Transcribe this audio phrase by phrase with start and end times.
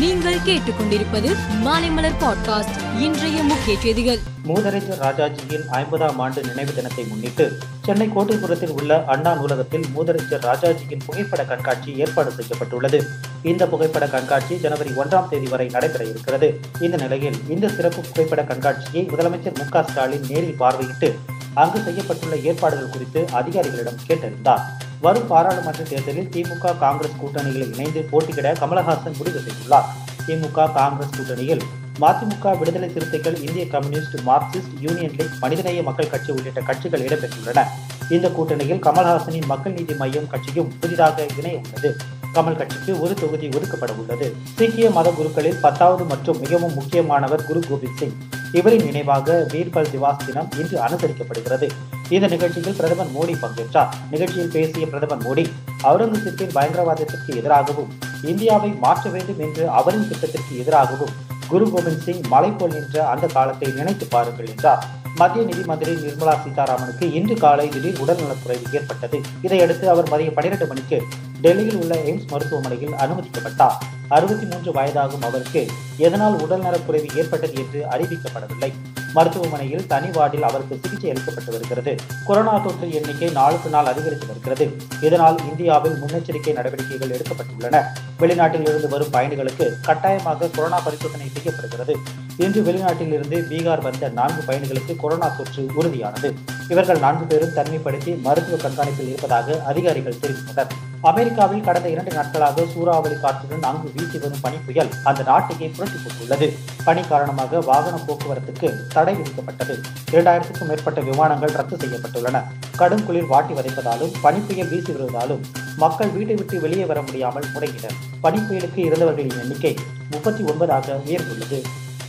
[0.00, 4.18] நீங்கள் கேட்டுக்கொண்டிருப்பது மாலைமலர் பாட்காஸ்ட் இன்றைய முக்கிய செய்திகள்.
[4.46, 11.44] மூதறிஞர் ராஜாஜியின் ஐம்பதாம் ஆண்டு நினைவு தினத்தை முன்னிட்டு சென்னை கோட்டைபுரத்தில் உள்ள அண்ணா நூலகத்தில் மூதறிஞர் ராஜாஜியின் புகைப்பட
[11.44, 13.02] கண்காட்சி ஏற்பாடு செய்யப்பட்டுள்ளது.
[13.42, 16.60] இந்த புகைப்பட கண்காட்சி ஜனவரி ஒன்றாம் தேதி வரை நடைபெற இருக்கிறது.
[16.80, 21.14] இந்த நிலையில் இந்த சிறப்பு புகைப்பட கண்காட்சியை முதலமைச்சர் மு ஸ்டாலின் நேரில் பார்வையிட்டு
[21.54, 24.62] அங்கு செய்யப்பட்டுள்ள ஏற்பாடுகள் குறித்து அதிகாரிகளிடம் கேட்டறிந்தார்.
[25.00, 29.86] வரும் பாராளுமன்ற தேர்தலில் திமுக காங்கிரஸ் கூட்டணியில் இணைந்து போட்டியிட கமலஹாசன் முடிவு செய்துள்ளார்.
[30.26, 31.62] திமுக காங்கிரஸ் கூட்டணியில்
[32.00, 37.64] மதிமுக விடுதலை சிறுத்தைகள் இந்திய கம்யூனிஸ்ட் மார்க்சிஸ்ட் யூனியன் லீக் மனிதநேய மக்கள் கட்சி உள்ளிட்ட கட்சிகள் இடம்பெற்றுள்ளன.
[38.08, 41.96] இந்த கூட்டணியில் கமல்ஹாசனின் மக்கள் நீதி மையம் கட்சியும் புதிதாக இணைய உள்ளது.
[42.34, 44.34] கமல் கட்சிக்கு ஒரு தொகுதி ஒதுக்கப்பட உள்ளது.
[44.56, 48.16] சீக்கிய மத குருக்களில் பத்தாவது மற்றும் மிகவும் முக்கியமானவர் குரு கோபிந்த் சிங்.
[48.52, 51.68] இவரின் நினைவாக வீர்பல் திவாஸ் தினம் இன்று அனுசரிக்கப்படுகிறது.
[52.10, 53.88] இந்த நிகழ்ச்சியில் பிரதமர் மோடி பங்கேற்றார்.
[54.10, 55.44] நிகழ்ச்சியில் பேசிய பிரதமர் மோடி
[55.82, 57.90] அவுரங்கசீப்பின் பயங்கரவாதத்திற்கு எதிராகவும்
[58.22, 61.12] இந்தியாவை மாற்ற வேண்டும் என்று அவரின் திட்டத்திற்கு எதிராகவும்
[61.48, 64.86] குரு கோவிந்த் சிங் மலை போல் நின்ற அந்த காலத்தை நினைத்து பாருங்கள் என்றார்.
[65.16, 69.20] மத்திய நிதி மந்திரி நிர்மலா சீதாராமனுக்கு இன்று காலை திடீர் உடல்நலக்குறைவு ஏற்பட்டது.
[69.42, 71.02] இதையடுத்து அவர் மதியம் பனிரெண்டு மணிக்கு
[71.40, 73.76] டெல்லியில் உள்ள எய்ம்ஸ் மருத்துவமனையில் அனுமதிக்கப்பட்டார்.
[74.08, 75.66] அறுபத்தி மூன்று வயதாகும் அவருக்கு.
[75.96, 78.72] எதனால் உடல்நலக்குறைவு ஏற்பட்டது என்று அறிவிக்கப்படவில்லை.
[79.14, 81.94] மருத்துவமனையில் தனி வார்டில் அவருக்கு சிகிச்சை அளிக்கப்பட்டு வருகிறது
[82.26, 84.66] கொரோனா தொற்று எண்ணிக்கை நாளுக்கு நாள் அதிகரித்து வருகிறது.
[85.00, 87.82] இதனால் இந்தியாவில் முன்னெச்சரிக்கை நடவடிக்கைகள் எடுக்கப்பட்டுள்ளன.
[88.20, 91.96] வெளிநாட்டில் இருந்து வரும் பயணிகளுக்கு கட்டாயமாக கொரோனா பரிசோதனை செய்யப்படுகிறது.
[92.36, 96.34] இன்று வெளிநாட்டில் இருந்து பீகார் வந்த நான்கு பயணிகளுக்கு கொரோனா தொற்று உறுதியானது.
[96.68, 100.72] இவர்கள் நான்கு பேரும் தனிமைப்படுத்தி மருத்துவ கண்காணிப்பில் இருப்பதாக அதிகாரிகள் தெரிவித்தனர்.
[101.08, 106.52] அமெரிக்காவில் கடந்த இரண்டு நாட்களாக சூறாவளி காற்றுடன் அங்கு வீசி வரும் பனி புயல் அந்த நாட்டையே புரட்டி போட்டுள்ளது.
[106.84, 109.74] பனி காரணமாக வாகன போக்குவரத்துக்கு தடை விதிக்கப்பட்டது.
[110.12, 112.42] இரண்டாயிரத்துக்கும் மேற்பட்ட விமானங்கள் ரத்து செய்யப்பட்டுள்ளன.
[112.76, 115.42] கடும் குளிர் வாட்டி வதைப்பதாலும் பனி புயல் வீசி வருவதாலும்
[115.76, 117.98] மக்கள் வீட்டை விட்டு வெளியே வர முடியாமல் முடங்கினர்.
[118.20, 119.76] பனி புயலுக்கு இறந்தவர்களின் எண்ணிக்கை
[120.10, 121.60] முப்பத்தி ஒன்பதாக உயர்ந்துள்ளது.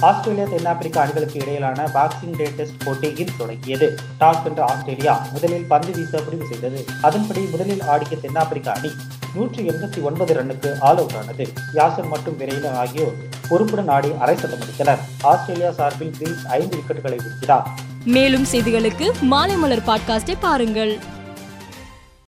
[0.00, 3.98] ஆஸ்திரேலியா தென்னாப்பிரிக்கா அணிகளுக்கு இடையிலான பாக்ஸிங் டே டெஸ்ட் போட்டி இன்று தொடங்கியது.
[4.20, 6.84] டாஸ் வென்ற ஆஸ்திரேலியா முதலில் பந்து வீச முடிவு செய்தது.
[7.02, 8.90] அதன்படி முதலில் ஆடிய தென்னாப்பிரிக்கா அணி
[9.34, 11.52] நூற்றி எண்பத்தி ஒன்பது ரன்னுக்கு ஆல் அவுட் ஆனது.
[11.74, 13.14] யாசன் மற்றும் விரைந்தன் ஆகியோர்
[13.48, 14.98] பொறுப்புடன் ஆடி அரை சதம் அடித்தனர்.
[15.22, 17.68] ஆஸ்திரேலியா சார்பில் கிரீஸ் ஐந்து விக்கெட்டுகளை வீழ்த்தினார்.
[18.04, 20.98] மேலும் செய்திகளுக்கு மாலைமலர் பாட்காஸ்டை பாருங்கள்.